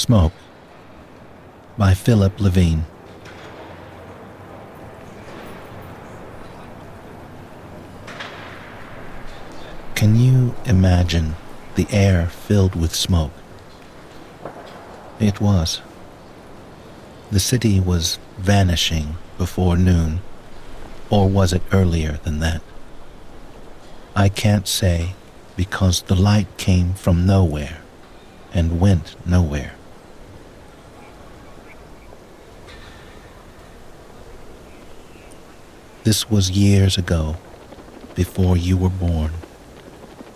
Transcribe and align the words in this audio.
Smoke 0.00 0.32
by 1.76 1.92
Philip 1.92 2.40
Levine. 2.40 2.86
Can 9.94 10.16
you 10.16 10.54
imagine 10.64 11.36
the 11.74 11.86
air 11.90 12.28
filled 12.28 12.74
with 12.74 12.94
smoke? 12.94 13.34
It 15.20 15.38
was. 15.38 15.82
The 17.30 17.38
city 17.38 17.78
was 17.78 18.18
vanishing 18.38 19.16
before 19.36 19.76
noon, 19.76 20.22
or 21.10 21.28
was 21.28 21.52
it 21.52 21.62
earlier 21.72 22.18
than 22.24 22.40
that? 22.40 22.62
I 24.16 24.30
can't 24.30 24.66
say 24.66 25.12
because 25.58 26.00
the 26.00 26.14
light 26.14 26.48
came 26.56 26.94
from 26.94 27.26
nowhere 27.26 27.82
and 28.54 28.80
went 28.80 29.14
nowhere. 29.26 29.74
This 36.10 36.28
was 36.28 36.50
years 36.50 36.98
ago, 36.98 37.36
before 38.16 38.56
you 38.56 38.76
were 38.76 38.90
born, 38.90 39.30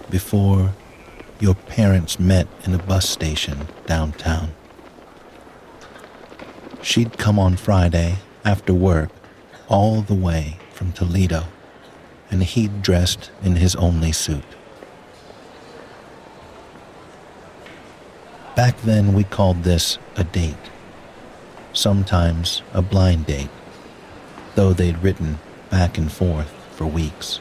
before 0.08 0.72
your 1.40 1.56
parents 1.56 2.20
met 2.20 2.46
in 2.62 2.72
a 2.74 2.78
bus 2.78 3.08
station 3.08 3.66
downtown. 3.84 4.52
She'd 6.80 7.18
come 7.18 7.40
on 7.40 7.56
Friday 7.56 8.18
after 8.44 8.72
work 8.72 9.10
all 9.66 10.00
the 10.02 10.14
way 10.14 10.58
from 10.70 10.92
Toledo, 10.92 11.42
and 12.30 12.44
he'd 12.44 12.80
dressed 12.80 13.32
in 13.42 13.56
his 13.56 13.74
only 13.74 14.12
suit. 14.12 14.44
Back 18.54 18.80
then, 18.82 19.12
we 19.12 19.24
called 19.24 19.64
this 19.64 19.98
a 20.14 20.22
date, 20.22 20.70
sometimes 21.72 22.62
a 22.72 22.80
blind 22.80 23.26
date, 23.26 23.50
though 24.54 24.72
they'd 24.72 25.02
written 25.02 25.40
back 25.74 25.98
and 25.98 26.12
forth 26.12 26.52
for 26.76 26.86
weeks. 26.86 27.38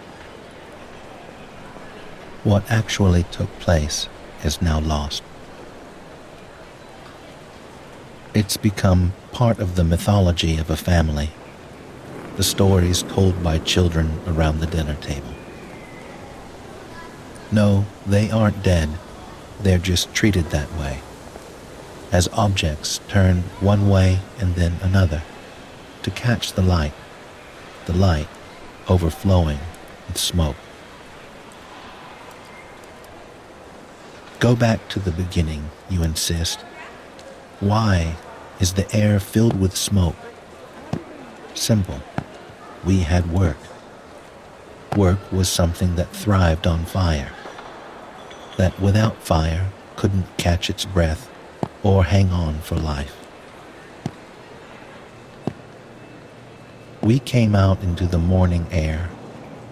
What 2.44 2.64
actually 2.68 3.26
took 3.30 3.52
place 3.60 4.10
is 4.44 4.60
now 4.60 4.80
lost. 4.80 5.22
It's 8.34 8.58
become 8.58 9.14
part 9.34 9.60
of 9.60 9.76
the 9.76 9.84
mythology 9.84 10.58
of 10.58 10.72
a 10.72 10.76
family, 10.76 11.30
the 12.36 12.44
stories 12.44 13.04
told 13.04 13.44
by 13.44 13.60
children 13.60 14.20
around 14.26 14.62
the 14.62 14.74
dinner 14.76 14.96
table. 14.96 15.36
No, 17.52 17.86
they 18.08 18.32
aren't 18.32 18.64
dead, 18.64 18.90
they're 19.62 19.78
just 19.78 20.12
treated 20.16 20.46
that 20.46 20.72
way, 20.76 21.02
as 22.12 22.28
objects 22.30 23.00
turned 23.08 23.44
one 23.62 23.88
way 23.88 24.22
and 24.40 24.56
then 24.56 24.78
another 24.82 25.22
to 26.02 26.10
catch 26.10 26.54
the 26.54 26.64
light 26.64 26.94
the 27.86 27.94
light 27.94 28.28
overflowing 28.88 29.60
with 30.08 30.18
smoke. 30.18 30.56
Go 34.40 34.56
back 34.56 34.88
to 34.90 35.00
the 35.00 35.12
beginning, 35.12 35.70
you 35.90 36.04
insist. 36.04 36.60
Why 37.60 38.18
is 38.60 38.74
the 38.74 38.94
air 38.94 39.20
filled 39.20 39.60
with 39.60 39.78
smoke? 39.78 40.16
Simple. 41.54 42.02
We 42.84 43.00
had 43.00 43.32
work. 43.32 43.58
Work 44.98 45.32
was 45.32 45.50
something 45.50 45.96
that 45.96 46.10
thrived 46.12 46.68
on 46.68 46.86
fire, 46.86 47.32
that 48.58 48.80
without 48.80 49.24
fire 49.24 49.72
couldn't 49.96 50.38
catch 50.38 50.70
its 50.70 50.86
breath 50.86 51.30
or 51.82 52.04
hang 52.04 52.32
on 52.32 52.60
for 52.60 52.76
life. 52.76 53.23
We 57.04 57.20
came 57.20 57.54
out 57.54 57.84
into 57.84 58.06
the 58.06 58.18
morning 58.18 58.66
air, 58.72 59.10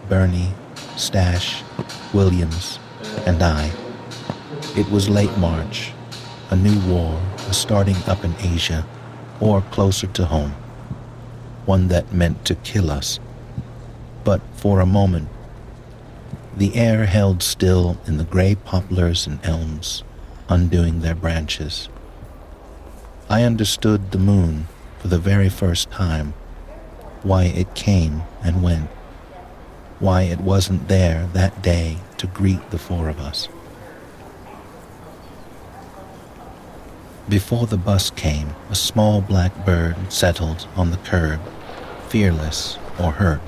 Bernie, 0.09 0.51
Stash, 0.97 1.63
Williams, 2.13 2.77
and 3.25 3.41
I. 3.41 3.71
It 4.75 4.91
was 4.91 5.07
late 5.07 5.37
March. 5.37 5.93
A 6.49 6.57
new 6.57 6.77
war 6.91 7.21
was 7.47 7.55
starting 7.55 7.95
up 8.05 8.25
in 8.25 8.35
Asia, 8.39 8.85
or 9.39 9.61
closer 9.71 10.07
to 10.07 10.25
home. 10.25 10.51
One 11.65 11.87
that 11.87 12.11
meant 12.11 12.43
to 12.47 12.55
kill 12.55 12.91
us. 12.91 13.17
But 14.25 14.41
for 14.55 14.81
a 14.81 14.85
moment, 14.85 15.29
the 16.57 16.75
air 16.75 17.05
held 17.05 17.41
still 17.41 17.97
in 18.05 18.17
the 18.17 18.25
gray 18.25 18.55
poplars 18.55 19.25
and 19.25 19.39
elms, 19.45 20.03
undoing 20.49 20.99
their 20.99 21.15
branches. 21.15 21.87
I 23.29 23.43
understood 23.43 24.11
the 24.11 24.19
moon 24.19 24.67
for 24.99 25.07
the 25.07 25.17
very 25.17 25.47
first 25.47 25.89
time 25.91 26.33
why 27.23 27.43
it 27.43 27.75
came 27.75 28.23
and 28.43 28.63
went, 28.63 28.89
why 29.99 30.23
it 30.23 30.39
wasn't 30.39 30.87
there 30.87 31.27
that 31.33 31.61
day 31.61 31.97
to 32.17 32.27
greet 32.27 32.71
the 32.71 32.77
four 32.77 33.09
of 33.09 33.19
us. 33.19 33.47
Before 37.29 37.67
the 37.67 37.77
bus 37.77 38.09
came, 38.09 38.49
a 38.69 38.75
small 38.75 39.21
black 39.21 39.65
bird 39.65 39.95
settled 40.11 40.67
on 40.75 40.91
the 40.91 40.97
curb, 40.97 41.39
fearless 42.09 42.77
or 42.99 43.11
hurt, 43.11 43.41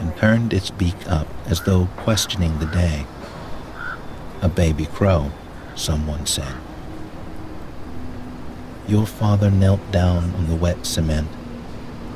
and 0.00 0.16
turned 0.16 0.52
its 0.52 0.70
beak 0.70 1.08
up 1.08 1.28
as 1.46 1.62
though 1.62 1.86
questioning 1.98 2.58
the 2.58 2.66
day. 2.66 3.04
A 4.40 4.48
baby 4.48 4.86
crow, 4.86 5.30
someone 5.76 6.26
said. 6.26 6.54
Your 8.88 9.06
father 9.06 9.50
knelt 9.50 9.92
down 9.92 10.34
on 10.34 10.48
the 10.48 10.56
wet 10.56 10.86
cement 10.86 11.28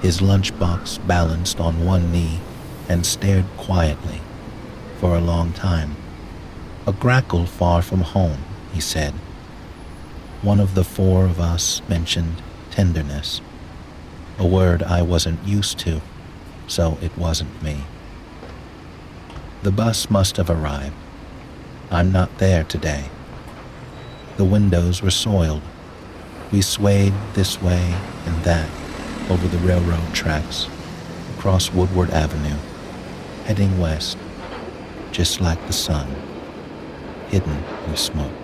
his 0.02 0.18
lunchbox 0.20 1.06
balanced 1.06 1.60
on 1.60 1.84
one 1.84 2.10
knee, 2.10 2.40
and 2.88 3.06
stared 3.06 3.44
quietly 3.56 4.20
for 4.98 5.14
a 5.14 5.20
long 5.20 5.52
time. 5.52 5.94
A 6.88 6.92
grackle 6.92 7.46
far 7.46 7.80
from 7.80 8.00
home, 8.00 8.38
he 8.72 8.80
said. 8.80 9.14
One 10.42 10.58
of 10.58 10.74
the 10.74 10.82
four 10.82 11.24
of 11.24 11.38
us 11.38 11.80
mentioned 11.88 12.42
tenderness, 12.72 13.41
a 14.38 14.46
word 14.46 14.82
I 14.82 15.02
wasn't 15.02 15.46
used 15.46 15.78
to, 15.80 16.00
so 16.66 16.98
it 17.00 17.16
wasn't 17.16 17.62
me. 17.62 17.84
The 19.62 19.70
bus 19.70 20.10
must 20.10 20.36
have 20.36 20.50
arrived. 20.50 20.96
I'm 21.92 22.10
not 22.10 22.38
there 22.38 22.64
today. 22.64 23.04
The 24.36 24.44
windows 24.44 25.00
were 25.00 25.12
soiled. 25.12 25.62
We 26.50 26.60
swayed 26.60 27.14
this 27.34 27.62
way 27.62 27.94
and 28.26 28.42
that 28.42 28.68
over 29.32 29.48
the 29.48 29.66
railroad 29.66 30.12
tracks, 30.12 30.69
across 31.38 31.72
Woodward 31.72 32.10
Avenue, 32.10 32.59
heading 33.47 33.78
west, 33.81 34.19
just 35.10 35.41
like 35.41 35.66
the 35.66 35.72
sun, 35.72 36.06
hidden 37.28 37.65
in 37.87 37.97
smoke. 37.97 38.41